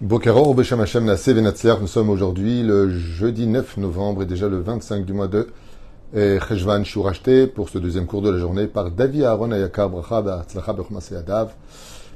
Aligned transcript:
Bokeror, 0.00 0.56
Beshem 0.56 0.80
Hashem, 0.80 1.04
nous 1.80 1.86
sommes 1.86 2.10
aujourd'hui 2.10 2.64
le 2.64 2.90
jeudi 2.90 3.46
9 3.46 3.76
novembre 3.76 4.24
et 4.24 4.26
déjà 4.26 4.48
le 4.48 4.58
25 4.58 5.04
du 5.04 5.12
mois 5.12 5.28
de 5.28 5.46
Cheshvan 6.12 6.82
Shurachte 6.82 7.46
pour 7.54 7.68
ce 7.68 7.78
deuxième 7.78 8.06
cours 8.06 8.20
de 8.20 8.28
la 8.28 8.38
journée 8.38 8.66
par 8.66 8.90
Davi 8.90 9.24
Aaron 9.24 9.52
Ayakar 9.52 9.88
Bracha 9.90 10.20
Ba'atzlacha 10.20 10.72
Bechumase 10.72 11.12
Adav 11.12 11.54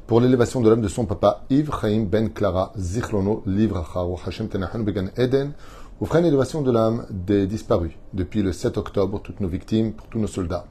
pour 0.09 0.21
l'élévation 0.21 0.61
de 0.61 0.69
l'homme 0.69 0.80
de 0.80 0.89
son 0.89 1.07
papa 1.07 1.45
Yves 1.51 1.71
Chaim 1.80 2.05
Ben 2.11 2.30
Clara 2.30 2.73
Zichrono 2.77 3.45
Livracha 3.46 4.05
Hashem 4.27 4.49
Tenachan 4.49 4.81
Began 4.81 5.07
Eden 5.17 5.53
offrant 6.01 6.21
l'élévation 6.21 6.63
de 6.63 6.73
l'âme 6.73 7.07
des 7.11 7.47
disparus 7.47 7.93
depuis 8.13 8.43
le 8.43 8.53
7 8.53 8.77
octobre, 8.77 9.21
toutes 9.23 9.39
nos 9.39 9.49
victimes, 9.49 9.93
pour 9.93 10.09
tous 10.09 10.19
nos 10.19 10.27
soldats. 10.27 10.67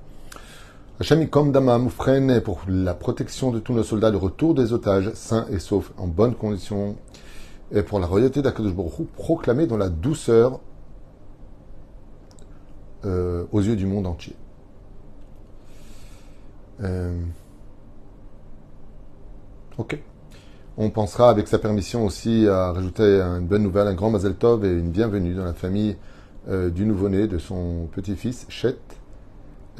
Hachem 0.99 1.29
Damam 1.51 1.89
freine 1.91 2.41
pour 2.41 2.61
la 2.67 2.95
protection 2.95 3.51
de 3.51 3.59
tous 3.59 3.71
nos 3.71 3.83
soldats, 3.83 4.09
le 4.09 4.17
retour 4.17 4.55
des 4.55 4.73
otages 4.73 5.11
sains 5.13 5.45
et 5.51 5.59
saufs, 5.59 5.91
en 5.99 6.07
bonnes 6.07 6.33
conditions, 6.33 6.95
et 7.71 7.83
pour 7.83 7.99
la 7.99 8.07
royauté 8.07 8.41
d'Akadosh 8.41 8.73
Baruch 8.73 9.05
proclamée 9.13 9.67
dans 9.67 9.77
la 9.77 9.89
douceur 9.89 10.59
euh, 13.05 13.45
aux 13.51 13.61
yeux 13.61 13.75
du 13.75 13.85
monde 13.85 14.07
entier. 14.07 14.35
Euh, 16.81 17.21
ok. 19.77 19.99
On 20.77 20.89
pensera 20.89 21.29
avec 21.29 21.47
sa 21.47 21.59
permission 21.59 22.05
aussi 22.05 22.47
à 22.47 22.71
rajouter 22.71 23.03
une 23.21 23.45
bonne 23.45 23.61
nouvelle, 23.61 23.87
un 23.87 23.93
grand 23.93 24.09
Mazel 24.09 24.33
Tov 24.33 24.65
et 24.65 24.71
une 24.71 24.89
bienvenue 24.89 25.35
dans 25.35 25.45
la 25.45 25.53
famille 25.53 25.95
euh, 26.49 26.71
du 26.71 26.87
nouveau-né 26.87 27.27
de 27.27 27.37
son 27.37 27.87
petit-fils, 27.91 28.47
Chet, 28.49 28.79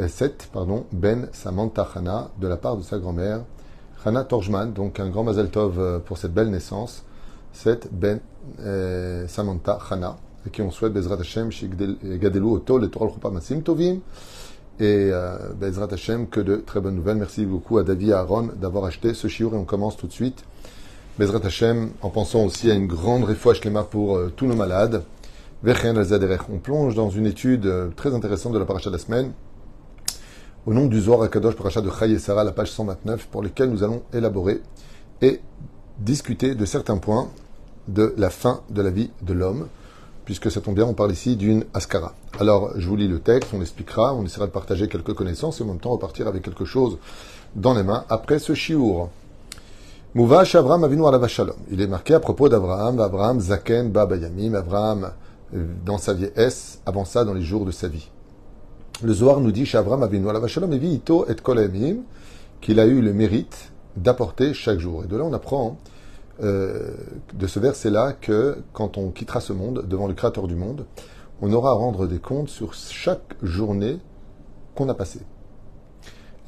Seth, 0.08 0.50
pardon, 0.54 0.86
Ben 0.92 1.28
Samantha 1.32 1.88
Hana, 1.96 2.30
de 2.40 2.48
la 2.48 2.58
part 2.58 2.78
de 2.78 2.84
sa 2.84 3.00
grand-mère, 3.00 3.42
Hana 4.06 4.24
Torjman, 4.24 4.72
donc 4.72 5.00
un 5.00 5.10
grand 5.10 5.24
Mazel 5.24 5.50
Tov 5.50 6.02
pour 6.06 6.18
cette 6.18 6.34
belle 6.34 6.52
naissance, 6.52 7.04
Seth 7.52 7.90
Ben 7.92 8.20
Samantha 9.28 9.80
Hana, 9.90 10.18
à 10.46 10.50
qui 10.50 10.62
on 10.62 10.70
souhaite 10.70 10.94
Bezrat 10.94 11.20
Hashem, 11.20 11.50
Gadelu 12.04 12.46
Otol 12.46 12.86
et 12.86 12.90
Torah 12.90 13.12
Masim 13.32 13.62
Tovim, 13.62 14.00
et 14.80 15.12
Bezrat 15.60 15.92
Hashem, 15.92 16.28
que 16.28 16.40
de 16.42 16.58
très 16.58 16.80
bonnes 16.80 16.96
nouvelles. 16.96 17.18
Merci 17.18 17.46
beaucoup 17.46 17.80
à 17.80 17.84
David 17.84 18.10
et 18.10 18.14
à 18.14 18.20
Aaron 18.20 18.50
d'avoir 18.56 18.86
acheté 18.86 19.16
ce 19.16 19.28
chiour 19.28 19.56
et 19.56 19.58
on 19.58 19.66
commence 19.66 19.98
tout 19.98 20.06
de 20.06 20.14
suite. 20.14 20.44
Bezrat 21.18 21.44
Hashem, 21.44 21.90
en 22.04 22.12
pensant 22.12 22.46
aussi 22.46 22.70
à 22.70 22.76
une 22.76 22.86
grande 22.86 23.24
réfouche 23.24 23.66
Lema 23.66 23.84
pour 23.84 24.20
tous 24.36 24.46
nos 24.46 24.56
malades. 24.56 25.04
On 25.66 26.60
plonge 26.60 26.94
dans 26.94 27.10
une 27.10 27.26
étude 27.26 27.68
très 27.96 28.14
intéressante 28.14 28.54
de 28.54 28.60
la 28.60 28.66
paracha 28.66 28.92
de 28.92 28.96
la 28.96 29.02
semaine, 29.02 29.32
au 30.68 30.74
nom 30.74 30.88
du 30.88 31.00
Zohar 31.00 31.22
Akadosh 31.22 31.56
Paracha 31.56 31.80
de 31.80 31.90
Chaye 31.90 32.20
Sarah, 32.20 32.44
la 32.44 32.52
page 32.52 32.72
129, 32.72 33.28
pour 33.28 33.42
lesquels 33.42 33.70
nous 33.70 33.84
allons 33.84 34.04
élaborer 34.14 34.62
et 35.22 35.40
discuter 35.98 36.56
de 36.56 36.66
certains 36.66 36.98
points 36.98 37.30
de 37.88 38.14
la 38.18 38.30
fin 38.30 38.60
de 38.70 38.82
la 38.82 38.90
vie 38.90 39.10
de 39.22 39.32
l'homme, 39.32 39.68
puisque 40.26 40.52
ça 40.52 40.60
tombe 40.60 40.76
bien, 40.76 40.84
on 40.84 40.94
parle 40.94 41.14
ici 41.14 41.38
d'une 41.38 41.64
askara. 41.74 42.16
Alors, 42.38 42.72
je 42.76 42.86
vous 42.86 42.98
lis 42.98 43.08
le 43.08 43.20
texte, 43.20 43.52
on 43.54 43.62
expliquera, 43.62 44.14
on 44.14 44.26
essaiera 44.26 44.46
de 44.46 44.52
partager 44.52 44.90
quelques 44.90 45.14
connaissances 45.14 45.62
et 45.62 45.64
en 45.64 45.68
même 45.68 45.80
temps 45.80 45.92
repartir 45.92 46.28
avec 46.28 46.44
quelque 46.44 46.66
chose 46.66 46.98
dans 47.56 47.74
les 47.74 47.84
mains 47.84 48.04
après 48.10 48.38
ce 48.38 48.54
chiour. 48.54 49.10
Mouvash 50.16 50.54
Avram 50.56 50.84
Avinu 50.84 51.04
Shalom. 51.30 51.56
Il 51.72 51.80
est 51.80 51.88
marqué 51.88 52.14
à 52.14 52.20
propos 52.20 52.50
d'Abraham, 52.50 53.00
Abraham 53.00 53.40
Zaken 53.40 53.90
Baba 53.90 54.18
Yamim, 54.18 54.54
Abraham 54.54 55.12
dans 55.86 55.98
sa 55.98 56.14
vieillesse, 56.14 56.82
avant 56.86 57.06
ça 57.06 57.24
dans 57.24 57.34
les 57.34 57.42
jours 57.42 57.64
de 57.64 57.72
sa 57.72 57.88
vie. 57.88 58.10
Le 59.04 59.14
Zohar 59.14 59.42
nous 59.42 59.52
dit 59.52 59.68
Shavram 59.68 60.02
Avinu 60.02 60.28
Alava 60.28 60.48
Shalom 60.48 60.74
et 60.74 60.78
Ito 60.78 61.28
et 61.30 61.36
Kolemim 61.36 61.98
qu'il 62.62 62.80
a 62.80 62.88
eu 62.88 63.00
le 63.00 63.14
mérite 63.14 63.72
d'apporter 63.96 64.56
chaque 64.56 64.80
jour. 64.80 65.04
Et 65.04 65.08
de 65.08 65.16
là, 65.16 65.24
on 65.24 65.34
apprend 65.34 65.78
euh, 66.42 66.96
de 67.36 67.46
ce 67.46 67.60
verset-là 67.60 68.14
que 68.14 68.58
quand 68.74 68.98
on 68.98 69.12
quittera 69.12 69.40
ce 69.40 69.54
monde, 69.54 69.86
devant 69.88 70.08
le 70.08 70.16
Créateur 70.16 70.48
du 70.48 70.56
monde, 70.56 70.88
on 71.44 71.54
aura 71.54 71.70
à 71.70 71.74
rendre 71.74 72.08
des 72.08 72.18
comptes 72.18 72.50
sur 72.50 72.74
chaque 72.74 73.36
journée 73.44 74.00
qu'on 74.74 74.90
a 74.90 74.96
passée. 74.96 75.22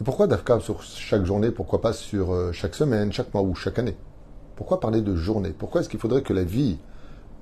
Et 0.01 0.03
pourquoi 0.03 0.25
Dafka 0.25 0.59
sur 0.59 0.81
chaque 0.81 1.25
journée 1.25 1.51
Pourquoi 1.51 1.81
pas 1.81 1.93
sur 1.93 2.51
chaque 2.51 2.73
semaine, 2.73 3.13
chaque 3.13 3.31
mois 3.31 3.43
ou 3.43 3.53
chaque 3.53 3.77
année? 3.77 3.95
Pourquoi 4.55 4.79
parler 4.79 5.01
de 5.01 5.15
journée? 5.15 5.53
Pourquoi 5.55 5.81
est-ce 5.81 5.89
qu'il 5.89 5.99
faudrait 5.99 6.23
que 6.23 6.33
la 6.33 6.43
vie 6.43 6.79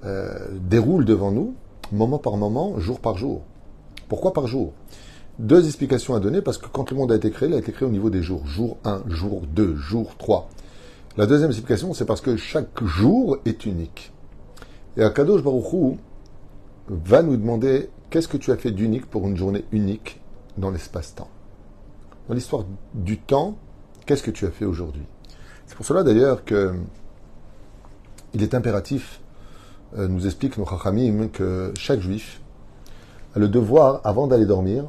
euh, 0.04 0.50
déroule 0.60 1.06
devant 1.06 1.32
nous, 1.32 1.56
moment 1.94 2.20
par 2.20 2.36
moment, 2.36 2.78
jour 2.78 3.00
par 3.00 3.18
jour? 3.18 3.44
Pourquoi 4.08 4.34
par 4.34 4.48
jour? 4.48 4.74
Deux 5.40 5.66
explications 5.66 6.16
à 6.16 6.20
donner, 6.20 6.42
parce 6.42 6.58
que 6.58 6.68
quand 6.68 6.90
le 6.92 6.98
monde 6.98 7.12
a 7.12 7.16
été 7.16 7.30
créé, 7.30 7.50
il 7.50 7.54
a 7.54 7.60
été 7.60 7.72
créé 7.72 7.88
au 7.88 7.92
niveau 7.92 8.10
des 8.10 8.24
jours. 8.24 8.46
Jour 8.48 8.78
1, 8.86 9.04
jour 9.08 9.44
2, 9.48 9.76
jour 9.76 10.16
3. 10.18 10.50
La 11.18 11.26
deuxième 11.26 11.50
explication, 11.50 11.94
c'est 11.94 12.06
parce 12.06 12.22
que 12.22 12.38
chaque 12.38 12.84
jour 12.84 13.38
est 13.46 13.66
unique. 13.66 14.14
Et 14.96 15.04
Akadosh 15.04 15.44
Baruchou 15.44 15.98
va 16.88 17.22
nous 17.22 17.38
demander 17.38 17.90
qu'est-ce 18.10 18.28
que 18.28 18.38
tu 18.38 18.52
as 18.52 18.58
fait 18.58 18.72
d'unique 18.72 19.06
pour 19.06 19.28
une 19.28 19.38
journée 19.38 19.66
unique 19.72 20.22
dans 20.58 20.72
l'espace-temps? 20.72 21.30
Dans 22.28 22.34
l'histoire 22.34 22.66
du 22.94 23.18
temps, 23.20 23.58
qu'est-ce 24.06 24.24
que 24.24 24.32
tu 24.32 24.46
as 24.46 24.52
fait 24.52 24.66
aujourd'hui? 24.66 25.06
C'est 25.68 25.76
pour 25.76 25.86
cela 25.86 26.04
d'ailleurs 26.04 26.46
que 26.46 26.74
il 28.34 28.44
est 28.44 28.54
impératif, 28.54 29.22
euh, 29.98 30.08
nous 30.08 30.26
explique 30.26 30.58
nos 30.58 30.66
Chachamim, 30.66 31.28
que 31.28 31.74
chaque 31.78 32.00
juif 32.00 32.42
le 33.38 33.48
devoir, 33.48 34.02
avant 34.04 34.28
d'aller 34.28 34.46
dormir, 34.46 34.86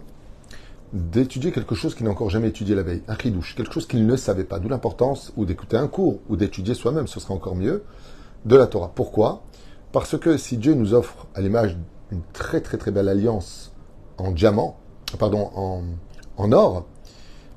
d'étudier 0.93 1.53
quelque 1.53 1.75
chose 1.75 1.95
qu'il 1.95 2.07
n'a 2.07 2.13
encore 2.13 2.31
jamais 2.31 2.49
étudié 2.49 2.75
la 2.75 2.83
veille, 2.83 3.03
un 3.09 3.17
chidouche, 3.19 3.55
quelque 3.55 3.73
chose 3.73 3.87
qu'il 3.87 4.07
ne 4.07 4.17
savait 4.17 4.45
pas, 4.45 4.59
d'où 4.59 4.69
l'importance 4.69 5.33
ou 5.37 5.45
d'écouter 5.45 5.77
un 5.77 5.87
cours 5.87 6.21
ou 6.29 6.37
d'étudier 6.37 6.75
soi-même, 6.75 7.07
ce 7.07 7.21
serait 7.21 7.35
encore 7.35 7.57
mieux, 7.57 7.85
de 8.45 8.57
la 8.57 8.67
Torah. 8.67 8.91
Pourquoi? 8.95 9.43
Parce 9.93 10.19
que 10.19 10.37
si 10.37 10.57
Dieu 10.57 10.75
nous 10.75 10.95
offre 10.95 11.27
à 11.35 11.41
l'image 11.41 11.77
d'une 12.11 12.23
très 12.33 12.61
très 12.61 12.79
très 12.79 12.91
belle 12.91 13.09
alliance 13.09 13.73
en 14.17 14.31
diamant, 14.31 14.79
pardon, 15.19 15.51
en, 15.55 15.83
en 16.37 16.53
or, 16.53 16.87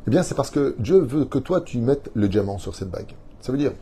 eh 0.08 0.10
bien 0.10 0.24
c'est 0.24 0.36
parce 0.36 0.50
que 0.50 0.76
Dieu 0.80 1.00
veut 1.00 1.26
que 1.26 1.40
toi 1.40 1.62
tu 1.62 1.78
mettes 1.78 2.10
le 2.14 2.28
diamant 2.28 2.58
sur 2.58 2.76
cette 2.76 2.90
bague. 2.90 3.16
Ça 3.40 3.52
veut 3.52 3.58
dire, 3.58 3.74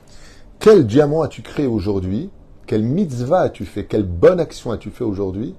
quel 0.59 0.86
diamant 0.86 1.22
as-tu 1.22 1.41
créé 1.41 1.66
aujourd'hui? 1.66 2.30
Quelle 2.68 2.84
mitzvah 2.84 3.41
as-tu 3.41 3.66
fait? 3.66 3.86
Quelle 3.86 4.06
bonne 4.06 4.40
action 4.40 4.72
as-tu 4.72 4.91
fait 4.91 5.03
aujourd'hui? 5.03 5.56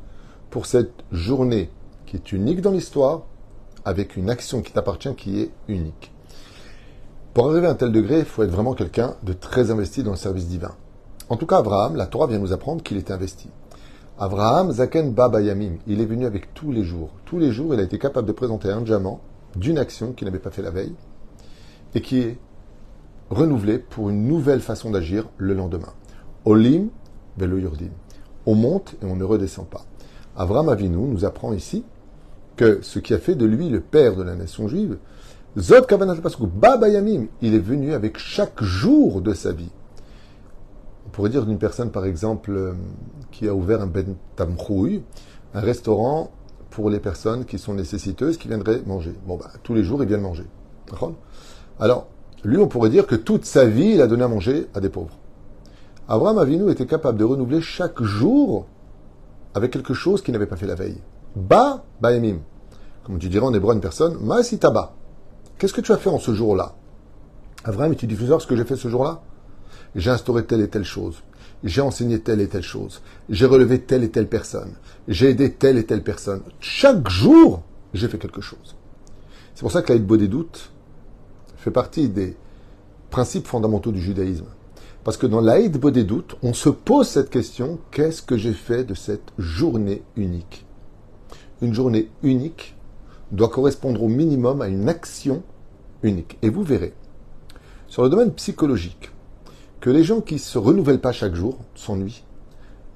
Pour 0.51 0.67
cette 0.67 0.93
journée 1.13 1.71
qui 2.07 2.17
est 2.17 2.33
unique 2.33 2.61
dans 2.61 2.73
l'histoire 2.73 3.23
avec 3.85 4.17
une 4.17 4.29
action 4.29 4.63
qui 4.63 4.73
t'appartient 4.73 5.15
qui 5.15 5.41
est 5.41 5.51
unique. 5.69 6.13
Pour 7.33 7.49
arriver 7.49 7.69
à 7.69 7.71
un 7.71 7.75
tel 7.75 7.93
degré, 7.93 8.19
il 8.19 8.25
faut 8.25 8.43
être 8.43 8.51
vraiment 8.51 8.75
quelqu'un 8.75 9.15
de 9.23 9.33
très 9.33 9.71
investi 9.71 10.03
dans 10.03 10.11
le 10.11 10.17
service 10.17 10.49
divin. 10.49 10.75
En 11.29 11.37
tout 11.37 11.47
cas, 11.47 11.59
Abraham, 11.59 11.95
la 11.95 12.07
Torah 12.07 12.27
vient 12.27 12.41
nous 12.41 12.53
apprendre 12.53 12.83
qu'il 12.83 12.97
est 12.97 13.13
investi. 13.13 13.49
Abraham, 14.19 14.73
Zaken 14.73 15.13
Baba 15.13 15.41
Yamim, 15.41 15.77
il 15.87 16.01
est 16.01 16.07
venu 16.07 16.27
avec 16.27 16.53
tous 16.53 16.73
les 16.73 16.83
jours. 16.83 17.11
Tous 17.25 17.39
les 17.39 17.53
jours, 17.53 17.73
il 17.73 17.81
a 17.81 17.85
été 17.85 17.99
capable 17.99 18.27
de 18.27 18.33
présenter 18.33 18.69
un 18.69 18.83
diamant 18.83 19.21
d'une 19.57 19.79
action 19.79 20.13
qu'il 20.13 20.27
n'avait 20.27 20.41
pas 20.41 20.51
fait 20.51 20.63
la 20.63 20.71
veille 20.71 20.95
et 21.95 22.03
qui 22.03 22.19
est 22.19 22.39
renouvelée 23.31 23.79
pour 23.79 24.11
une 24.11 24.27
nouvelle 24.27 24.61
façon 24.61 24.91
d'agir 24.91 25.29
le 25.39 25.55
lendemain. 25.55 25.93
Olim, 26.45 26.89
Velo. 27.39 27.71
On 28.47 28.55
monte 28.55 28.97
et 29.01 29.07
on 29.07 29.17
ne 29.17 29.25
redescend 29.25 29.67
pas. 29.67 29.85
Abraham 30.37 30.69
Avinu 30.69 30.97
nous 30.97 31.25
apprend 31.25 31.53
ici 31.53 31.85
que 32.57 32.81
ce 32.83 32.99
qui 32.99 33.15
a 33.15 33.19
fait 33.19 33.35
de 33.35 33.47
lui 33.47 33.69
le 33.69 33.81
père 33.81 34.17
de 34.17 34.23
la 34.23 34.35
nation 34.35 34.69
juive, 34.69 34.99
Zod 35.59 35.87
Baba 36.55 36.89
Yamim, 36.89 37.27
il 37.43 37.55
est 37.55 37.59
venu 37.59 37.93
avec 37.93 38.19
chaque 38.19 38.63
jour 38.63 39.21
de 39.21 39.35
sa 39.35 39.53
vie. 39.53 39.71
On 41.07 41.11
pourrait 41.11 41.31
dire 41.31 41.45
d'une 41.45 41.59
personne, 41.59 41.91
par 41.91 42.05
exemple, 42.05 42.75
qui 43.33 43.49
a 43.49 43.55
ouvert 43.55 43.83
un 43.83 43.87
Ben 43.87 44.15
Tamchouy, 44.37 45.03
un 45.55 45.61
restaurant 45.61 46.31
pour 46.71 46.89
les 46.89 47.01
personnes 47.01 47.45
qui 47.45 47.59
sont 47.59 47.75
nécessiteuses, 47.75 48.37
qui 48.37 48.47
viendraient 48.47 48.83
manger. 48.87 49.15
Bon, 49.27 49.37
bah, 49.37 49.51
tous 49.65 49.75
les 49.75 49.83
jours, 49.83 50.03
ils 50.03 50.09
viennent 50.09 50.21
manger. 50.21 50.45
Alors, 51.81 52.07
lui, 52.45 52.59
on 52.59 52.69
pourrait 52.69 52.91
dire 52.91 53.07
que 53.07 53.17
toute 53.17 53.45
sa 53.45 53.65
vie, 53.65 53.95
il 53.95 54.03
a 54.03 54.07
donné 54.07 54.23
à 54.23 54.29
manger 54.29 54.69
à 54.75 54.81
des 54.81 54.89
pauvres. 54.89 55.19
Abraham 56.09 56.39
Avinu 56.39 56.71
était 56.71 56.87
capable 56.87 57.19
de 57.19 57.25
renouveler 57.25 57.61
chaque 57.61 58.03
jour 58.03 58.67
avec 59.55 59.73
quelque 59.73 59.95
chose 59.95 60.23
qu'il 60.23 60.33
n'avait 60.33 60.47
pas 60.47 60.57
fait 60.57 60.67
la 60.67 60.75
veille. 60.75 61.01
Ba 61.37 61.85
Bayamim. 62.01 62.39
Comme 63.05 63.19
tu 63.19 63.29
dirais 63.29 63.47
en 63.47 63.55
hébreu 63.55 63.75
une 63.75 63.81
personne, 63.81 64.19
Maasitaba. 64.21 64.95
Qu'est-ce 65.59 65.73
que 65.73 65.81
tu 65.81 65.93
as 65.93 65.97
fait 65.97 66.11
en 66.11 66.19
ce 66.19 66.35
jour-là? 66.35 66.75
Avraham, 67.65 67.95
tu 67.95 68.07
diffuseur, 68.07 68.41
ce 68.41 68.47
que 68.47 68.57
j'ai 68.57 68.65
fait 68.65 68.77
ce 68.77 68.89
jour-là? 68.89 69.21
J'ai 69.95 70.11
instauré 70.11 70.45
telle 70.47 70.61
et 70.61 70.69
telle 70.69 70.85
chose. 70.85 71.23
J'ai 71.63 71.83
enseigné 71.83 72.21
telle 72.21 72.41
et 72.41 72.49
telle 72.49 72.63
chose. 72.63 73.03
J'ai 73.29 73.45
relevé 73.45 73.83
telle 73.83 74.03
et 74.03 74.11
telle 74.11 74.29
personne. 74.29 74.75
J'ai 75.09 75.31
aidé 75.31 75.53
telle 75.53 75.77
et 75.77 75.85
telle 75.85 76.03
personne. 76.03 76.43
Chaque 76.59 77.09
jour, 77.09 77.63
j'ai 77.93 78.09
fait 78.09 78.19
quelque 78.19 78.41
chose. 78.41 78.77
C'est 79.55 79.61
pour 79.61 79.73
ça 79.73 79.83
que 79.83 79.93
l'aide 79.93 80.07
des 80.07 80.29
doutes 80.29 80.71
fait 81.57 81.71
partie 81.71 82.09
des 82.09 82.37
principes 83.11 83.47
fondamentaux 83.47 83.93
du 83.93 84.01
judaïsme. 84.01 84.47
Parce 85.05 85.17
que 85.17 85.27
dans 85.27 85.41
l'Aïd 85.41 85.79
des 85.79 86.05
doutes, 86.05 86.37
on 86.43 86.53
se 86.53 86.69
pose 86.69 87.09
cette 87.09 87.31
question, 87.31 87.79
qu'est-ce 87.91 88.23
que 88.23 88.37
j'ai 88.37 88.53
fait 88.53 88.85
de 88.85 88.95
cette 88.95 89.33
journée 89.39 90.03
unique? 90.17 90.67
Une 91.63 91.73
journée 91.73 92.11
unique 92.23 92.77
doit 93.33 93.49
correspondre 93.49 94.03
au 94.03 94.09
minimum 94.09 94.61
à 94.61 94.69
une 94.69 94.89
action 94.89 95.43
unique. 96.03 96.39
Et 96.43 96.51
vous 96.51 96.63
verrez, 96.63 96.93
sur 97.87 98.03
le 98.03 98.11
domaine 98.11 98.33
psychologique, 98.33 99.11
que 99.81 99.89
les 99.89 100.05
gens 100.05 100.21
qui 100.21 100.39
se 100.39 100.59
renouvellent 100.59 101.01
pas 101.01 101.13
chaque 101.13 101.35
jour 101.35 101.59
s'ennuient. 101.75 102.25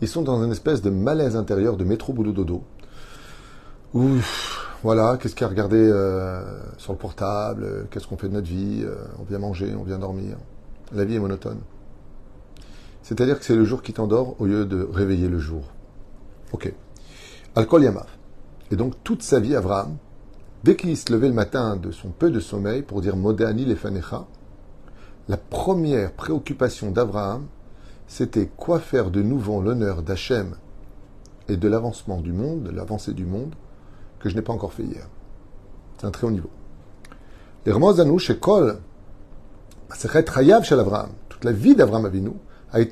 Ils 0.03 0.09
sont 0.09 0.23
dans 0.23 0.43
une 0.45 0.53
espèce 0.53 0.83
de 0.83 0.91
malaise 0.91 1.37
intérieur 1.37 1.77
de 1.79 1.85
métro 1.85 2.12
boulot 2.12 2.33
dodo. 2.33 2.62
Ouf, 3.95 4.77
voilà, 4.83 5.17
qu'est-ce 5.17 5.35
qu'il 5.35 5.43
y 5.43 5.45
a 5.45 5.47
à 5.47 5.50
regarder 5.50 5.79
euh, 5.79 6.43
sur 6.77 6.93
le 6.93 6.99
portable, 6.99 7.87
qu'est-ce 7.91 8.07
qu'on 8.07 8.19
fait 8.19 8.29
de 8.29 8.35
notre 8.35 8.49
vie, 8.49 8.83
euh, 8.83 8.97
on 9.19 9.25
vient 9.25 9.39
manger, 9.39 9.75
on 9.75 9.85
vient 9.85 9.99
dormir. 9.99 10.37
La 10.93 11.05
vie 11.07 11.15
est 11.15 11.21
monotone. 11.21 11.61
C'est-à-dire 13.05 13.39
que 13.39 13.45
c'est 13.45 13.55
le 13.55 13.67
jour 13.67 13.83
qui 13.83 13.93
t'endort 13.93 14.35
au 14.41 14.47
lieu 14.47 14.65
de 14.65 14.89
réveiller 14.91 15.29
le 15.29 15.39
jour. 15.39 15.62
Ok. 16.53 16.73
Alcool 17.55 17.83
Yamav. 17.83 18.09
Et 18.71 18.77
donc 18.77 18.95
toute 19.05 19.23
sa 19.23 19.41
vie, 19.41 19.55
Abraham, 19.55 19.99
dès 20.65 20.75
qu'il 20.75 20.97
se 20.97 21.12
levait 21.12 21.29
le 21.29 21.35
matin 21.35 21.77
de 21.77 21.91
son 21.91 22.09
peu 22.09 22.31
de 22.31 22.41
sommeil 22.41 22.81
pour 22.81 23.03
dire 23.03 23.15
Modéani 23.15 23.67
Lefanecha, 23.67 24.27
la 25.29 25.37
première 25.37 26.12
préoccupation 26.12 26.91
d'Abraham, 26.91 27.45
c'était 28.06 28.47
quoi 28.47 28.81
faire 28.81 29.11
de 29.11 29.21
nouveau 29.21 29.61
l'honneur 29.61 30.03
d'Hachem 30.03 30.57
et 31.49 31.59
de 31.59 31.69
l'avancement 31.69 32.23
du 32.23 32.33
monde, 32.33 32.62
de 32.65 32.71
l'avancée 32.71 33.12
du 33.12 33.27
monde, 33.27 33.55
que 34.19 34.31
je 34.31 34.35
n'ai 34.35 34.43
pas 34.43 34.55
encore 34.55 34.73
fait 34.73 34.83
hier. 34.83 35.07
C'est 35.99 36.07
un 36.07 36.11
très 36.11 36.27
haut 36.27 36.31
niveau. 36.31 36.50
Les 37.67 37.73
Ramazanu 37.73 38.19
chez 38.19 38.39
Kol, 38.39 38.79
c'est 39.95 40.11
Chayav 40.11 40.65
chez 40.65 40.75
Abraham. 40.75 41.11
Toute 41.29 41.45
la 41.45 41.53
vie 41.53 41.75
d'Abraham 41.75 42.07
Avinu 42.07 42.33
Et 42.76 42.87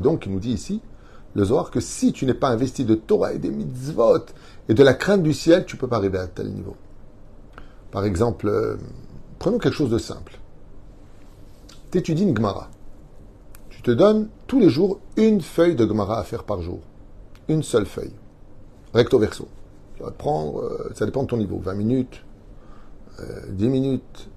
donc, 0.00 0.26
il 0.26 0.32
nous 0.32 0.38
dit 0.38 0.52
ici, 0.52 0.80
le 1.34 1.44
Zohar, 1.44 1.70
que 1.72 1.80
si 1.80 2.12
tu 2.12 2.26
n'es 2.26 2.34
pas 2.34 2.48
investi 2.48 2.84
de 2.84 2.94
Torah 2.94 3.32
et 3.32 3.38
des 3.38 3.50
mitzvot 3.50 4.26
et 4.68 4.74
de 4.74 4.82
la 4.84 4.94
crainte 4.94 5.24
du 5.24 5.32
ciel, 5.32 5.64
tu 5.66 5.74
ne 5.74 5.80
peux 5.80 5.88
pas 5.88 5.96
arriver 5.96 6.18
à 6.18 6.28
tel 6.28 6.52
niveau. 6.52 6.76
Par 7.90 8.04
exemple, 8.04 8.46
euh, 8.48 8.76
prenons 9.38 9.58
quelque 9.58 9.74
chose 9.74 9.90
de 9.90 9.98
simple. 9.98 10.38
Tu 11.90 11.98
étudies 11.98 12.22
une 12.22 12.36
Gemara. 12.36 12.70
Tu 13.70 13.82
te 13.82 13.90
donnes 13.90 14.28
tous 14.46 14.60
les 14.60 14.68
jours 14.68 15.00
une 15.16 15.40
feuille 15.40 15.74
de 15.74 15.86
Gemara 15.86 16.20
à 16.20 16.22
faire 16.22 16.44
par 16.44 16.62
jour. 16.62 16.80
Une 17.48 17.64
seule 17.64 17.86
feuille. 17.86 18.14
Recto 18.92 19.18
verso. 19.18 19.48
Tu 19.96 20.02
prendre, 20.18 20.60
euh, 20.60 20.92
ça 20.94 21.04
dépend 21.04 21.22
de 21.24 21.28
ton 21.28 21.36
niveau, 21.36 21.58
20 21.58 21.74
minutes, 21.74 22.24
10 23.48 23.64
euh, 23.64 23.68
minutes, 23.68 24.28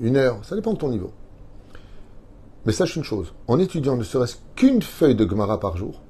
une 0.00 0.16
heure, 0.16 0.44
ça 0.44 0.56
dépend 0.56 0.72
de 0.72 0.78
ton 0.78 0.88
niveau. 0.88 1.12
Mais 2.66 2.72
sache 2.72 2.96
une 2.96 3.04
chose, 3.04 3.34
en 3.46 3.58
étudiant 3.58 3.96
ne 3.96 4.04
serait-ce 4.04 4.36
qu'une 4.56 4.82
feuille 4.82 5.14
de 5.14 5.28
Gemara 5.28 5.60
par 5.60 5.76
jour, 5.76 6.00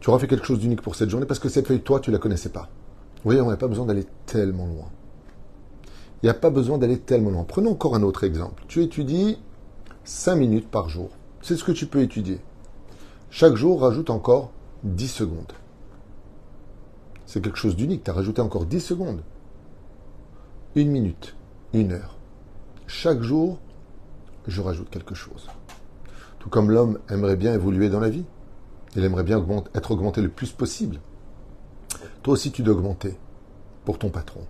tu 0.00 0.08
auras 0.08 0.18
fait 0.18 0.26
quelque 0.26 0.46
chose 0.46 0.58
d'unique 0.58 0.82
pour 0.82 0.96
cette 0.96 1.10
journée 1.10 1.26
parce 1.26 1.40
que 1.40 1.48
cette 1.48 1.66
feuille, 1.66 1.82
toi, 1.82 2.00
tu 2.00 2.10
ne 2.10 2.16
la 2.16 2.20
connaissais 2.20 2.48
pas. 2.48 2.68
Vous 3.16 3.24
voyez, 3.24 3.40
on 3.42 3.50
n'a 3.50 3.58
pas 3.58 3.68
besoin 3.68 3.84
d'aller 3.84 4.06
tellement 4.24 4.66
loin. 4.66 4.88
Il 6.22 6.26
n'y 6.26 6.30
a 6.30 6.34
pas 6.34 6.50
besoin 6.50 6.78
d'aller 6.78 6.98
tellement 6.98 7.30
loin. 7.30 7.44
Prenons 7.44 7.72
encore 7.72 7.94
un 7.94 8.02
autre 8.02 8.24
exemple. 8.24 8.64
Tu 8.66 8.82
étudies 8.82 9.38
5 10.04 10.36
minutes 10.36 10.70
par 10.70 10.88
jour. 10.88 11.10
C'est 11.42 11.56
ce 11.56 11.64
que 11.64 11.72
tu 11.72 11.86
peux 11.86 12.00
étudier. 12.00 12.40
Chaque 13.30 13.56
jour, 13.56 13.82
rajoute 13.82 14.10
encore 14.10 14.52
10 14.84 15.08
secondes. 15.08 15.52
C'est 17.26 17.42
quelque 17.42 17.58
chose 17.58 17.76
d'unique. 17.76 18.04
Tu 18.04 18.10
as 18.10 18.14
rajouté 18.14 18.40
encore 18.40 18.64
10 18.64 18.80
secondes. 18.80 19.22
Une 20.74 20.90
minute, 20.90 21.36
une 21.74 21.92
heure. 21.92 22.16
Chaque 22.86 23.22
jour, 23.22 23.58
je 24.50 24.60
rajoute 24.60 24.90
quelque 24.90 25.14
chose. 25.14 25.48
Tout 26.38 26.48
comme 26.48 26.70
l'homme 26.70 26.98
aimerait 27.08 27.36
bien 27.36 27.54
évoluer 27.54 27.88
dans 27.88 28.00
la 28.00 28.08
vie. 28.08 28.24
Il 28.96 29.04
aimerait 29.04 29.22
bien 29.22 29.44
être 29.74 29.90
augmenté 29.90 30.20
le 30.20 30.28
plus 30.28 30.52
possible. 30.52 30.98
Toi 32.22 32.34
aussi, 32.34 32.50
tu 32.50 32.62
dois 32.62 32.74
augmenter 32.74 33.16
pour 33.84 33.98
ton 33.98 34.10
patron. 34.10 34.40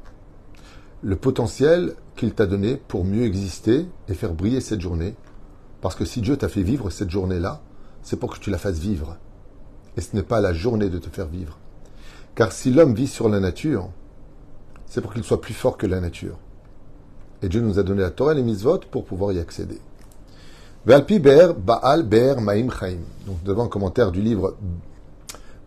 Le 1.03 1.17
potentiel 1.17 1.95
qu'il 2.17 2.33
t'a 2.33 2.47
donné 2.47 2.77
pour 2.77 3.05
mieux 3.05 3.25
exister 3.25 3.87
et 4.09 4.15
faire 4.15 4.35
briller 4.35 4.61
cette 4.61 4.81
journée. 4.81 5.15
Parce 5.81 5.95
que 5.95 6.05
si 6.05 6.21
Dieu 6.21 6.37
t'a 6.37 6.49
fait 6.49 6.63
vivre 6.63 6.91
cette 6.91 7.11
journée-là, 7.11 7.61
c'est 8.03 8.19
pour 8.19 8.33
que 8.33 8.39
tu 8.39 8.51
la 8.51 8.59
fasses 8.59 8.79
vivre. 8.79 9.17
Et 9.97 10.01
ce 10.01 10.15
n'est 10.15 10.23
pas 10.23 10.41
la 10.41 10.53
journée 10.53 10.89
de 10.89 10.99
te 10.99 11.09
faire 11.09 11.27
vivre. 11.27 11.59
Car 12.35 12.53
si 12.53 12.71
l'homme 12.71 12.95
vit 12.95 13.09
sur 13.09 13.29
la 13.29 13.41
nature, 13.41 13.91
c'est 14.87 15.01
pour 15.01 15.13
qu'il 15.13 15.25
soit 15.25 15.41
plus 15.41 15.55
fort 15.55 15.77
que 15.77 15.87
la 15.87 16.01
nature. 16.01 16.39
Et 17.43 17.49
Dieu 17.49 17.61
nous 17.61 17.79
a 17.79 17.83
donné 17.83 18.03
la 18.03 18.11
Torah 18.11 18.33
et 18.33 18.37
les 18.37 18.43
mitzvot 18.43 18.81
pour 18.91 19.05
pouvoir 19.05 19.33
y 19.33 19.39
accéder. 19.39 19.81
Valpi 20.87 21.19
Ber 21.19 21.53
Baal 21.53 22.05
Ber 22.05 22.41
Maim 22.41 22.69
Chaim. 22.71 23.01
Donc 23.27 23.43
devant 23.45 23.65
un 23.65 23.69
commentaire 23.69 24.11
du 24.11 24.23
livre 24.23 24.57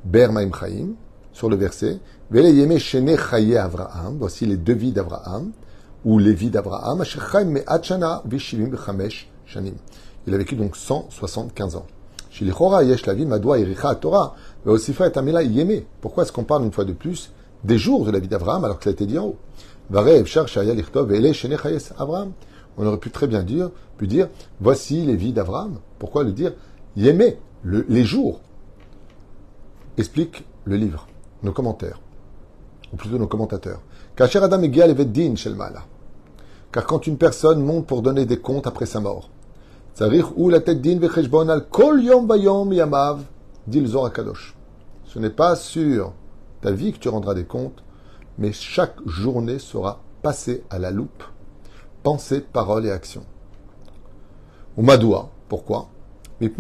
Ber 0.04 0.32
Maim 0.32 0.50
Chaim, 0.60 0.96
sur 1.32 1.50
le 1.50 1.56
verset, 1.56 2.00
Vele 2.32 2.50
Yeme 2.50 2.80
Shene 2.80 3.16
Chaye 3.16 3.56
Avraham, 3.56 4.18
voici 4.18 4.48
les 4.48 4.58
deux 4.58 4.74
vies 4.74 4.92
d'Avraham, 4.92 5.52
ou 6.04 6.18
les 6.18 6.34
vies 6.34 6.50
d'Avraham, 6.50 7.02
Asher 7.02 7.20
Chaim 7.32 7.46
Me'achana 7.46 8.24
Vishivim 8.26 8.70
Bechamesh 8.70 9.30
Shanim. 9.46 9.76
Il 10.26 10.34
a 10.34 10.38
vécu 10.38 10.56
donc 10.56 10.76
175 10.76 11.76
ans. 11.76 11.86
Shilichora 12.32 12.84
Yesh 12.84 13.06
Lavi 13.06 13.28
Madwa 13.28 13.60
Iricha 13.60 13.94
Torah, 13.94 14.36
Veosifa 14.66 15.10
et 15.10 15.16
Amila 15.16 15.44
Yeme. 15.44 15.84
Pourquoi 16.02 16.24
est-ce 16.24 16.32
qu'on 16.32 16.44
parle 16.44 16.64
une 16.64 16.72
fois 16.72 16.86
de 16.86 16.94
plus 16.94 17.32
des 17.64 17.78
jours 17.78 18.04
de 18.04 18.10
la 18.10 18.18
vie 18.18 18.28
d'Avraham 18.28 18.66
alors 18.66 18.80
que 18.80 18.86
ça 18.86 18.90
a 18.90 18.94
été 18.94 19.06
dit 19.06 19.20
en 19.20 19.26
haut? 19.26 19.38
Varev 19.92 20.26
Shar 20.26 20.48
Shaya 20.48 20.74
Lichtov 20.74 21.08
Vele 21.08 21.34
Shene 21.34 21.56
Chayes 21.56 21.92
Avraham. 22.00 22.32
On 22.78 22.86
aurait 22.86 22.98
pu 22.98 23.12
très 23.12 23.28
bien 23.28 23.44
dire, 23.44 23.70
pu 23.98 24.08
dire, 24.08 24.30
voici 24.60 25.06
les 25.06 25.16
vies 25.16 25.34
d'Abraham. 25.34 25.80
Pourquoi 26.00 26.24
le 26.24 26.32
dire? 26.32 26.54
Yémé, 26.96 27.38
les 27.64 28.04
jours. 28.04 28.42
Explique 29.98 30.44
le 30.66 30.76
livre, 30.76 31.08
nos 31.44 31.52
commentaires, 31.52 32.02
ou 32.92 32.96
plutôt 32.96 33.18
nos 33.18 33.28
commentateurs. 33.28 33.82
Car 34.16 34.30
quand 36.88 37.08
une 37.08 37.18
personne 37.18 37.64
monte 37.64 37.88
pour 37.88 38.02
donner 38.02 38.26
des 38.26 38.40
comptes 38.40 38.68
après 38.68 38.86
sa 38.86 39.00
mort, 39.00 39.30
ou 40.36 40.50
la 40.50 40.60
tête 40.60 40.82
din 40.82 41.00
al 41.50 41.68
kol 41.70 42.04
yom 42.04 42.74
yamav, 42.74 43.24
dit 43.68 43.82
le 43.82 44.10
Kadosh. 44.10 44.56
Ce 45.06 45.20
n'est 45.20 45.30
pas 45.30 45.56
sur 45.56 46.14
ta 46.62 46.72
vie 46.72 46.94
que 46.94 46.98
tu 46.98 47.10
rendras 47.10 47.36
des 47.36 47.46
comptes, 47.46 47.84
mais 48.40 48.52
chaque 48.52 48.96
journée 49.06 49.60
sera 49.60 50.02
passée 50.24 50.64
à 50.70 50.80
la 50.80 50.90
loupe 50.90 51.24
pensée, 52.04 52.42
parole 52.42 52.86
et 52.86 52.92
action. 52.92 53.24
Ou 54.78 54.84
madoua, 54.84 55.30
pourquoi 55.50 55.88
Et 56.42 56.52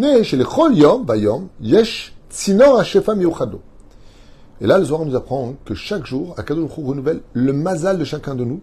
là, 4.68 4.80
le 4.80 4.86
Zohar 4.86 5.06
nous 5.06 5.16
apprend 5.16 5.56
que 5.66 5.74
chaque 5.74 6.06
jour, 6.06 6.34
Akadosh 6.38 6.72
renouvelle 6.78 7.22
le 7.34 7.51
mazal 7.51 7.98
de 7.98 8.06
chacun 8.06 8.36
de 8.36 8.45
nous, 8.45 8.62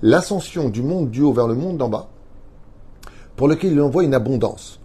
l'ascension 0.00 0.70
du 0.70 0.82
monde 0.82 1.10
du 1.10 1.22
haut 1.22 1.32
vers 1.32 1.48
le 1.48 1.54
monde 1.54 1.76
d'en 1.76 1.88
bas, 1.88 2.08
pour 3.36 3.48
lequel 3.48 3.72
il 3.72 3.80
envoie 3.80 4.04
une 4.04 4.14
abondance. 4.14 4.80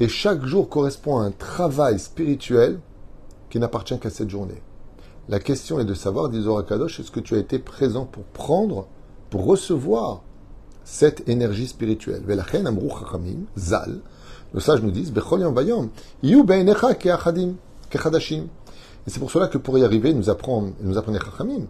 Et 0.00 0.08
chaque 0.08 0.44
jour 0.44 0.68
correspond 0.68 1.18
à 1.18 1.24
un 1.24 1.30
travail 1.30 1.98
spirituel 1.98 2.80
qui 3.48 3.58
n'appartient 3.58 3.98
qu'à 3.98 4.10
cette 4.10 4.30
journée. 4.30 4.60
La 5.28 5.38
question 5.38 5.80
est 5.80 5.84
de 5.86 5.94
savoir, 5.94 6.28
dit 6.28 6.44
Kadosh, 6.68 7.00
est-ce 7.00 7.10
que 7.10 7.20
tu 7.20 7.34
as 7.34 7.38
été 7.38 7.58
présent 7.58 8.04
pour 8.04 8.24
prendre, 8.24 8.86
pour 9.30 9.46
recevoir 9.46 10.22
cette 10.84 11.26
énergie 11.28 11.66
spirituelle? 11.66 12.22
Zal, 13.56 14.00
le 14.52 14.60
sage 14.60 14.82
nous 14.82 14.90
dit, 14.90 15.10
et 19.06 19.10
c'est 19.10 19.18
pour 19.18 19.30
cela 19.30 19.48
que 19.48 19.58
pour 19.58 19.78
y 19.78 19.84
arriver, 19.84 20.14
nous 20.14 20.30
apprend, 20.30 20.70
nous 20.80 20.98
apprenait 20.98 21.18
Chachamim, 21.18 21.66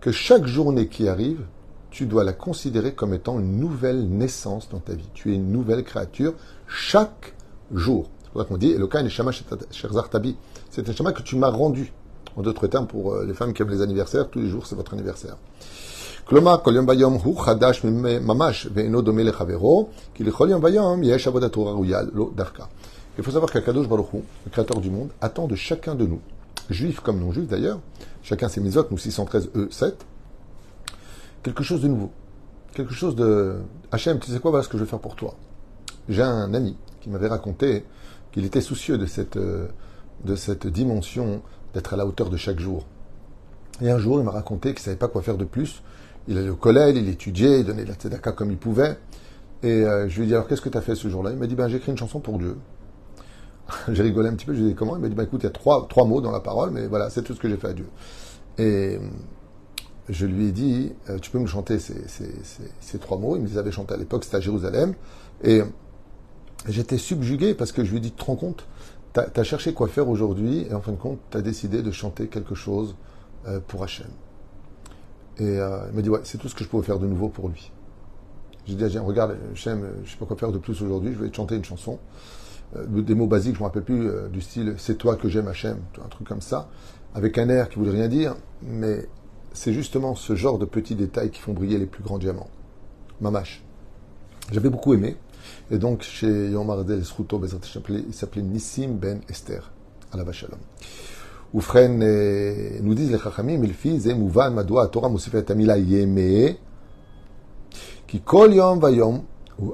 que 0.00 0.12
chaque 0.12 0.46
journée 0.46 0.88
qui 0.88 1.08
arrive, 1.08 1.46
tu 1.90 2.06
dois 2.06 2.24
la 2.24 2.32
considérer 2.32 2.94
comme 2.94 3.14
étant 3.14 3.38
une 3.38 3.58
nouvelle 3.58 4.08
naissance 4.08 4.68
dans 4.68 4.78
ta 4.78 4.94
vie. 4.94 5.08
Tu 5.12 5.32
es 5.32 5.34
une 5.34 5.50
nouvelle 5.50 5.82
créature 5.82 6.34
chaque 6.68 7.34
jour. 7.72 8.08
C'est 8.22 8.30
pour 8.32 8.42
ça 8.42 8.48
qu'on 8.48 8.58
dit, 8.58 8.76
c'est 10.70 10.88
un 10.88 10.92
chemin 10.92 11.12
que 11.12 11.22
tu 11.22 11.36
m'as 11.36 11.50
rendu. 11.50 11.92
En 12.36 12.42
d'autres 12.42 12.66
termes, 12.66 12.86
pour 12.86 13.14
euh, 13.14 13.24
les 13.24 13.34
femmes 13.34 13.52
qui 13.52 13.62
aiment 13.62 13.70
les 13.70 13.82
anniversaires, 13.82 14.28
tous 14.28 14.38
les 14.40 14.48
jours 14.48 14.66
c'est 14.66 14.76
votre 14.76 14.94
anniversaire. 14.94 15.36
Il 23.18 23.24
faut 23.24 23.30
savoir 23.32 23.50
qu'Akadosh 23.50 23.88
Baruch 23.88 24.06
le 24.12 24.50
créateur 24.50 24.80
du 24.80 24.90
monde, 24.90 25.10
attend 25.20 25.48
de 25.48 25.56
chacun 25.56 25.94
de 25.96 26.06
nous, 26.06 26.20
juifs 26.70 27.00
comme 27.00 27.18
non 27.18 27.32
juifs 27.32 27.48
d'ailleurs, 27.48 27.80
chacun 28.22 28.48
ses 28.48 28.60
misotes, 28.60 28.90
nous 28.92 28.98
613 28.98 29.50
E 29.56 29.68
7, 29.70 30.06
quelque 31.42 31.64
chose 31.64 31.82
de 31.82 31.88
nouveau. 31.88 32.10
Quelque 32.74 32.94
chose 32.94 33.16
de... 33.16 33.56
Hachem, 33.90 34.20
tu 34.20 34.30
sais 34.30 34.38
quoi, 34.38 34.52
voilà 34.52 34.62
ce 34.62 34.68
que 34.68 34.78
je 34.78 34.84
vais 34.84 34.88
faire 34.88 35.00
pour 35.00 35.16
toi. 35.16 35.34
J'ai 36.08 36.22
un 36.22 36.54
ami 36.54 36.76
qui 37.00 37.10
m'avait 37.10 37.28
raconté 37.28 37.84
qu'il 38.30 38.44
était 38.44 38.60
soucieux 38.60 38.98
de 38.98 39.06
cette, 39.06 39.36
euh, 39.36 39.66
de 40.24 40.36
cette 40.36 40.66
dimension 40.68 41.42
d'être 41.74 41.94
à 41.94 41.96
la 41.96 42.06
hauteur 42.06 42.30
de 42.30 42.36
chaque 42.36 42.60
jour. 42.60 42.86
Et 43.82 43.90
un 43.90 43.98
jour, 43.98 44.18
il 44.20 44.24
m'a 44.24 44.30
raconté 44.30 44.70
qu'il 44.70 44.80
ne 44.80 44.84
savait 44.84 44.96
pas 44.96 45.08
quoi 45.08 45.22
faire 45.22 45.36
de 45.36 45.44
plus. 45.44 45.82
Il 46.28 46.36
allait 46.38 46.50
au 46.50 46.56
collège, 46.56 46.96
il 46.96 47.08
étudiait, 47.08 47.60
il 47.60 47.66
donnait 47.66 47.84
la 47.84 47.94
tzedaka 47.94 48.32
comme 48.32 48.50
il 48.50 48.58
pouvait. 48.58 48.98
Et 49.62 49.84
euh, 49.84 50.08
je 50.08 50.16
lui 50.18 50.24
ai 50.24 50.26
dit, 50.28 50.34
alors 50.34 50.46
qu'est-ce 50.46 50.60
que 50.60 50.68
tu 50.68 50.78
as 50.78 50.82
fait 50.82 50.94
ce 50.94 51.08
jour-là? 51.08 51.30
Il 51.32 51.38
m'a 51.38 51.46
dit, 51.46 51.54
ben, 51.54 51.68
j'ai 51.68 51.76
écrit 51.76 51.92
une 51.92 51.98
chanson 51.98 52.20
pour 52.20 52.38
Dieu. 52.38 52.56
j'ai 53.88 54.02
rigolé 54.02 54.28
un 54.28 54.34
petit 54.34 54.46
peu, 54.46 54.54
je 54.54 54.60
lui 54.60 54.66
ai 54.66 54.70
dit, 54.70 54.74
comment? 54.74 54.96
Il 54.96 55.02
m'a 55.02 55.08
dit, 55.08 55.14
ben, 55.14 55.24
écoute, 55.24 55.42
il 55.42 55.46
y 55.46 55.48
a 55.48 55.50
trois, 55.50 56.04
mots 56.04 56.20
dans 56.20 56.30
la 56.30 56.40
parole, 56.40 56.70
mais 56.70 56.86
voilà, 56.86 57.10
c'est 57.10 57.22
tout 57.22 57.34
ce 57.34 57.40
que 57.40 57.48
j'ai 57.48 57.56
fait 57.56 57.68
à 57.68 57.72
Dieu. 57.72 57.88
Et 58.58 58.98
je 60.08 60.26
lui 60.26 60.48
ai 60.48 60.52
dit, 60.52 60.92
euh, 61.08 61.18
tu 61.18 61.30
peux 61.30 61.38
me 61.38 61.46
chanter 61.46 61.78
ces, 61.78 62.98
trois 63.00 63.18
mots? 63.18 63.36
Il 63.36 63.42
me 63.42 63.48
les 63.48 63.58
avait 63.58 63.72
chantés 63.72 63.94
à 63.94 63.96
l'époque, 63.96 64.24
c'était 64.24 64.36
à 64.36 64.40
Jérusalem. 64.40 64.94
Et 65.42 65.62
j'étais 66.68 66.98
subjugué 66.98 67.54
parce 67.54 67.72
que 67.72 67.84
je 67.84 67.90
lui 67.90 67.98
ai 67.98 68.00
dit, 68.00 68.12
te 68.12 68.24
rends 68.24 68.36
compte? 68.36 68.66
Tu 69.12 69.20
as, 69.20 69.44
cherché 69.44 69.74
quoi 69.74 69.88
faire 69.88 70.08
aujourd'hui 70.08 70.66
et 70.70 70.74
en 70.74 70.80
fin 70.80 70.92
de 70.92 70.96
compte, 70.96 71.18
tu 71.30 71.36
as 71.36 71.42
décidé 71.42 71.82
de 71.82 71.90
chanter 71.90 72.28
quelque 72.28 72.54
chose 72.54 72.94
euh, 73.46 73.58
pour 73.66 73.82
Hachem. 73.82 74.06
Et 75.38 75.58
euh, 75.58 75.80
il 75.90 75.96
m'a 75.96 76.02
dit, 76.02 76.10
ouais, 76.10 76.20
c'est 76.24 76.38
tout 76.38 76.48
ce 76.48 76.54
que 76.54 76.62
je 76.62 76.68
pouvais 76.68 76.86
faire 76.86 76.98
de 76.98 77.06
nouveau 77.06 77.28
pour 77.28 77.48
lui. 77.48 77.72
J'ai 78.66 78.74
dit, 78.74 78.98
regarde, 78.98 79.36
Hachem, 79.52 79.88
je 80.04 80.10
sais 80.10 80.16
pas 80.16 80.26
quoi 80.26 80.36
faire 80.36 80.52
de 80.52 80.58
plus 80.58 80.80
aujourd'hui, 80.82 81.12
je 81.12 81.18
vais 81.18 81.30
te 81.30 81.36
chanter 81.36 81.56
une 81.56 81.64
chanson. 81.64 81.98
Euh, 82.76 83.02
des 83.02 83.14
mots 83.14 83.26
basiques, 83.26 83.54
je 83.54 83.60
me 83.60 83.64
rappelle 83.64 83.82
plus, 83.82 84.08
euh, 84.08 84.28
du 84.28 84.40
style 84.40 84.74
C'est 84.78 84.96
toi 84.96 85.16
que 85.16 85.28
j'aime 85.28 85.48
Hachem, 85.48 85.78
un 86.04 86.08
truc 86.08 86.28
comme 86.28 86.40
ça, 86.40 86.68
avec 87.14 87.38
un 87.38 87.48
air 87.48 87.68
qui 87.68 87.78
voulait 87.78 87.90
rien 87.90 88.08
dire, 88.08 88.36
mais 88.62 89.08
c'est 89.52 89.72
justement 89.72 90.14
ce 90.14 90.36
genre 90.36 90.58
de 90.58 90.64
petits 90.64 90.94
détails 90.94 91.30
qui 91.30 91.40
font 91.40 91.52
briller 91.52 91.78
les 91.78 91.86
plus 91.86 92.02
grands 92.02 92.18
diamants. 92.18 92.50
Mamash. 93.20 93.64
J'avais 94.52 94.70
beaucoup 94.70 94.94
aimé. 94.94 95.16
Et 95.70 95.78
donc, 95.78 96.02
chez 96.02 96.50
Yom 96.50 96.68
Ardel 96.70 97.04
Sruto, 97.04 97.40
il 97.44 98.14
s'appelait 98.14 98.42
Nissim 98.42 98.94
Ben 99.00 99.20
Esther, 99.28 99.70
à 100.12 100.16
la 100.16 100.24
Vachalom. 100.24 100.58
Oufren 101.52 101.98
nous 102.82 102.94
disent 102.94 103.10
les 103.10 103.18
Chachamim, 103.18 103.62
il 103.64 103.74
fit 103.74 104.00
Zemouvan 104.00 104.52
Madoua 104.52 104.86
Torah 104.88 105.08
Mosifet 105.08 105.50
Amila 105.50 105.78
Yeme, 105.78 106.54
qui 108.06 108.20
Kol 108.20 108.54
Yom 108.54 108.78
Vayom, 108.78 109.22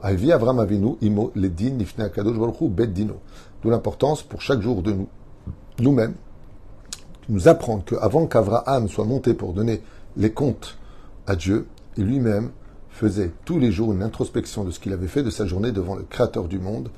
Alvi 0.03 0.33
Avram 0.33 0.59
Avinu, 0.59 0.97
Imo 1.03 1.33
Ledin 1.35 1.73
Nifne 1.73 2.05
Akadosh 2.05 2.39
Baruch 2.39 2.63
Bet 2.71 2.89
Dino. 2.89 3.21
D'où 3.63 3.71
l'importance 3.71 4.23
pour 4.23 4.43
chaque 4.43 4.61
jour 4.61 4.83
de 4.83 4.93
nous, 4.93 5.09
nous-mêmes, 5.79 6.15
nous 7.29 7.49
apprendre 7.49 7.85
qu'avant 7.85 8.27
qu'Avraham 8.27 8.89
soit 8.89 9.05
monté 9.05 9.35
pour 9.35 9.53
donner 9.53 9.83
les 10.17 10.33
comptes 10.33 10.79
à 11.27 11.37
Dieu, 11.37 11.67
il 11.97 12.05
lui-même 12.05 12.51
faisait 12.97 13.31
tous 13.45 13.59
les 13.59 13.71
jours 13.71 13.93
une 13.93 14.03
introspection 14.03 14.65
de 14.65 14.71
ce 14.71 14.81
qu'il 14.81 14.95
avait 14.95 15.07
fait 15.07 15.23
de 15.23 15.29
sa 15.29 15.45
journée 15.45 15.71
devant 15.71 15.97
le 15.97 16.03
Créateur 16.03 16.49
du 16.49 16.59
monde 16.59 16.89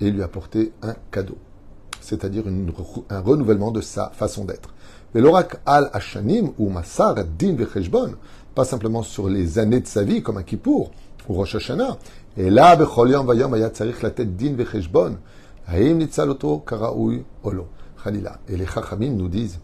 et 0.00 0.10
lui 0.10 0.22
apportait 0.22 0.70
un 0.80 0.94
cadeau, 1.10 1.36
c'est-à-dire 2.00 2.44
un 3.10 3.20
renouvellement 3.20 3.72
de 3.72 3.80
sa 3.80 4.10
façon 4.10 4.44
d'être. 4.44 4.72
Et 5.14 5.20
l'oracle 5.20 5.58
al-Hashanim 5.66 6.52
ou 6.56 6.70
Masar 6.70 7.16
din 7.24 7.54
vecheshbon, 7.54 8.14
pas 8.54 8.64
simplement 8.64 9.02
sur 9.02 9.28
les 9.28 9.58
années 9.58 9.80
de 9.80 9.88
sa 9.88 10.04
vie 10.04 10.22
comme 10.22 10.36
un 10.36 10.44
Kippour 10.44 10.92
ou 11.28 11.34
Rosh 11.34 11.56
Hashanah, 11.56 11.98
et 12.36 12.48
là, 12.48 12.76
bechol 12.76 13.10
vayom 13.26 13.54
ayat 13.54 13.72
la 14.02 14.10
tête 14.10 14.36
din 14.36 14.54
vecheshbon, 14.54 15.16
haim 15.66 15.98
nitzaloto 15.98 16.58
karaoui 16.58 17.24
olo. 17.42 17.66
Et 18.48 18.56
les 18.56 18.66
Chachamim 18.66 19.14
nous 19.14 19.28
disent, 19.28 19.60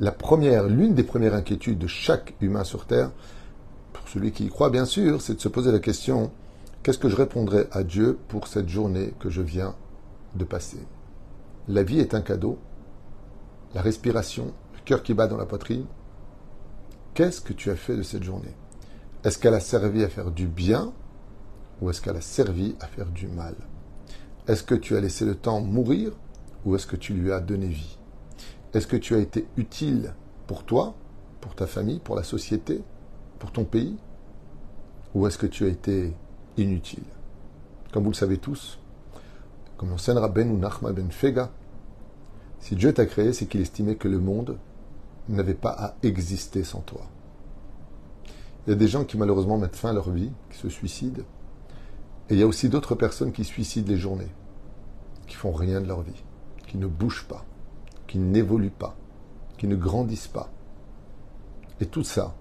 la 0.00 0.10
première, 0.10 0.66
l'une 0.66 0.94
des 0.94 1.04
premières 1.04 1.34
inquiétudes 1.34 1.78
de 1.78 1.86
chaque 1.86 2.34
humain 2.40 2.64
sur 2.64 2.84
Terre, 2.84 3.10
pour 3.96 4.08
celui 4.08 4.32
qui 4.32 4.46
y 4.46 4.48
croit 4.48 4.70
bien 4.70 4.84
sûr, 4.84 5.20
c'est 5.20 5.34
de 5.34 5.40
se 5.40 5.48
poser 5.48 5.72
la 5.72 5.78
question, 5.78 6.30
qu'est-ce 6.82 6.98
que 6.98 7.08
je 7.08 7.16
répondrai 7.16 7.66
à 7.72 7.82
Dieu 7.82 8.18
pour 8.28 8.46
cette 8.46 8.68
journée 8.68 9.14
que 9.18 9.30
je 9.30 9.42
viens 9.42 9.74
de 10.34 10.44
passer? 10.44 10.78
La 11.68 11.82
vie 11.82 11.98
est 11.98 12.14
un 12.14 12.20
cadeau, 12.20 12.58
la 13.74 13.82
respiration, 13.82 14.52
le 14.74 14.80
cœur 14.84 15.02
qui 15.02 15.14
bat 15.14 15.26
dans 15.26 15.36
la 15.36 15.46
poitrine. 15.46 15.86
Qu'est-ce 17.14 17.40
que 17.40 17.52
tu 17.52 17.70
as 17.70 17.76
fait 17.76 17.96
de 17.96 18.02
cette 18.02 18.22
journée? 18.22 18.54
Est-ce 19.24 19.38
qu'elle 19.38 19.54
a 19.54 19.60
servi 19.60 20.04
à 20.04 20.08
faire 20.08 20.30
du 20.30 20.46
bien 20.46 20.92
ou 21.80 21.90
est-ce 21.90 22.00
qu'elle 22.00 22.16
a 22.16 22.20
servi 22.20 22.76
à 22.80 22.86
faire 22.86 23.06
du 23.06 23.26
mal? 23.26 23.54
Est-ce 24.46 24.62
que 24.62 24.74
tu 24.74 24.96
as 24.96 25.00
laissé 25.00 25.24
le 25.24 25.34
temps 25.34 25.60
mourir 25.60 26.12
ou 26.64 26.76
est-ce 26.76 26.86
que 26.86 26.96
tu 26.96 27.14
lui 27.14 27.32
as 27.32 27.40
donné 27.40 27.66
vie? 27.66 27.98
Est-ce 28.74 28.86
que 28.86 28.96
tu 28.96 29.14
as 29.14 29.18
été 29.18 29.46
utile 29.56 30.14
pour 30.46 30.64
toi, 30.64 30.94
pour 31.40 31.54
ta 31.54 31.66
famille, 31.66 31.98
pour 31.98 32.14
la 32.14 32.22
société, 32.22 32.82
pour 33.38 33.52
ton 33.52 33.64
pays 33.64 33.96
Ou 35.14 35.26
est-ce 35.26 35.38
que 35.38 35.46
tu 35.46 35.64
as 35.64 35.68
été 35.68 36.14
inutile? 36.56 37.04
Comme 37.92 38.04
vous 38.04 38.10
le 38.10 38.16
savez 38.16 38.38
tous, 38.38 38.78
comme 39.76 39.90
l'enseigne 39.90 40.20
Ben 40.34 40.50
ou 40.50 40.58
Nachma 40.58 40.92
Ben 40.92 41.10
Fega, 41.10 41.50
si 42.60 42.74
Dieu 42.76 42.92
t'a 42.92 43.06
créé, 43.06 43.32
c'est 43.32 43.46
qu'il 43.46 43.60
estimait 43.60 43.96
que 43.96 44.08
le 44.08 44.18
monde 44.18 44.58
n'avait 45.28 45.54
pas 45.54 45.70
à 45.70 45.94
exister 46.02 46.64
sans 46.64 46.80
toi. 46.80 47.02
Il 48.66 48.70
y 48.70 48.72
a 48.72 48.76
des 48.76 48.88
gens 48.88 49.04
qui 49.04 49.16
malheureusement 49.16 49.58
mettent 49.58 49.76
fin 49.76 49.90
à 49.90 49.92
leur 49.92 50.10
vie, 50.10 50.32
qui 50.50 50.58
se 50.58 50.68
suicident. 50.68 51.22
Et 52.28 52.34
il 52.34 52.40
y 52.40 52.42
a 52.42 52.46
aussi 52.46 52.68
d'autres 52.68 52.96
personnes 52.96 53.32
qui 53.32 53.44
suicident 53.44 53.88
les 53.88 53.96
journées, 53.98 54.32
qui 55.26 55.36
font 55.36 55.52
rien 55.52 55.80
de 55.80 55.86
leur 55.86 56.02
vie 56.02 56.24
qui 56.66 56.78
ne 56.78 56.86
bougent 56.86 57.26
pas, 57.26 57.44
qui 58.06 58.18
n'évoluent 58.18 58.70
pas, 58.70 58.96
qui 59.56 59.66
ne 59.66 59.76
grandissent 59.76 60.28
pas. 60.28 60.50
Et 61.80 61.86
tout 61.86 62.04
ça 62.04 62.34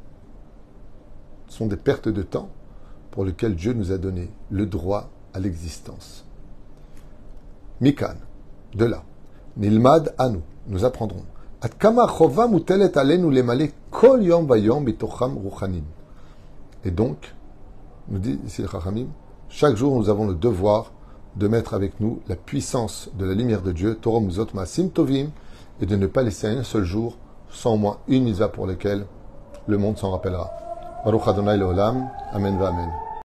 sont 1.48 1.68
des 1.68 1.78
pertes 1.78 2.10
de 2.10 2.24
temps 2.24 2.50
pour 3.12 3.26
lesquelles 3.26 3.56
Dieu 3.56 3.74
nous 3.74 3.92
a 3.92 3.98
donné 3.98 4.30
le 4.50 4.66
droit 4.66 5.10
à 5.34 5.40
l'existence. 5.40 6.26
Mikan, 7.82 8.16
de 8.74 8.86
là, 8.86 9.04
Nilmad 9.58 10.14
Anu, 10.18 10.40
nous 10.68 10.86
apprendrons. 10.86 11.24
Et 16.84 16.92
donc, 16.92 17.36
nous 18.08 18.20
dit 18.20 18.40
ici 18.46 18.62
le 18.62 18.68
chaque 19.50 19.76
jour 19.76 19.96
nous 19.98 20.10
avons 20.10 20.28
le 20.28 20.36
devoir 20.36 20.92
de 21.36 21.48
mettre 21.48 21.74
avec 21.74 22.00
nous 22.00 22.20
la 22.28 22.36
puissance 22.36 23.10
de 23.18 23.26
la 23.26 23.34
lumière 23.34 23.62
de 23.62 23.72
Dieu, 23.72 23.96
Torom 23.96 24.30
Zotma 24.30 24.66
Tovim, 24.94 25.30
et 25.82 25.86
de 25.86 25.96
ne 25.96 26.08
pas 26.08 26.24
laisser 26.24 26.48
un 26.48 26.64
seul 26.64 26.84
jour 26.84 27.18
sans 27.50 27.74
au 27.74 27.78
moins 27.78 27.98
une 28.08 28.26
mitzvah 28.26 28.50
pour 28.50 28.68
laquelle 28.68 29.06
le 29.68 29.78
monde 29.78 29.98
s'en 29.98 30.12
rappellera. 30.12 30.65
Baruch 31.06 31.28
Adonai 31.28 31.58
Leolam. 31.58 32.10
Amen 32.34 32.58
va 32.58 32.70
Amen. 32.70 33.15